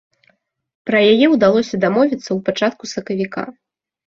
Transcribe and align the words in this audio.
Пра 0.89 1.01
яе 1.11 1.27
ўдалося 1.33 1.75
дамовіцца 1.85 2.23
ў 2.33 2.39
пачатку 2.49 2.83
сакавіка. 2.95 3.47